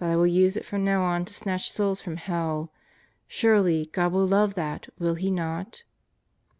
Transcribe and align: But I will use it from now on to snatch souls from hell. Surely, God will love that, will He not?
But 0.00 0.06
I 0.08 0.16
will 0.16 0.26
use 0.26 0.56
it 0.56 0.66
from 0.66 0.84
now 0.84 1.04
on 1.04 1.24
to 1.26 1.32
snatch 1.32 1.70
souls 1.70 2.00
from 2.00 2.16
hell. 2.16 2.72
Surely, 3.28 3.86
God 3.92 4.10
will 4.10 4.26
love 4.26 4.54
that, 4.54 4.88
will 4.98 5.14
He 5.14 5.30
not? 5.30 5.84